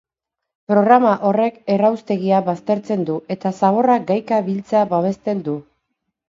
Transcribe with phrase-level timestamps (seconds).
[0.71, 5.57] Programa horrek erraustegia baztertzen du eta zaborra gaika biltzea babesten du.